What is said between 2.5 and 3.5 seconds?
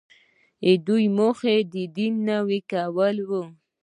کول وو.